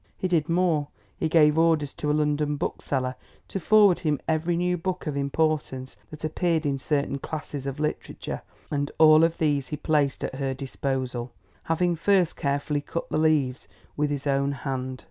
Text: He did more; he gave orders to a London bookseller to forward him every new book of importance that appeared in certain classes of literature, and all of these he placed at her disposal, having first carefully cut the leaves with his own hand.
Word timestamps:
He 0.17 0.27
did 0.27 0.49
more; 0.49 0.87
he 1.15 1.29
gave 1.29 1.59
orders 1.59 1.93
to 1.93 2.09
a 2.09 2.13
London 2.13 2.55
bookseller 2.55 3.13
to 3.47 3.59
forward 3.59 3.99
him 3.99 4.19
every 4.27 4.57
new 4.57 4.75
book 4.75 5.05
of 5.05 5.15
importance 5.15 5.95
that 6.09 6.23
appeared 6.23 6.65
in 6.65 6.79
certain 6.79 7.19
classes 7.19 7.67
of 7.67 7.79
literature, 7.79 8.41
and 8.71 8.89
all 8.97 9.23
of 9.23 9.37
these 9.37 9.67
he 9.67 9.77
placed 9.77 10.23
at 10.23 10.33
her 10.33 10.55
disposal, 10.55 11.31
having 11.65 11.95
first 11.95 12.35
carefully 12.35 12.81
cut 12.81 13.09
the 13.11 13.19
leaves 13.19 13.67
with 13.95 14.09
his 14.09 14.25
own 14.25 14.51
hand. 14.53 14.99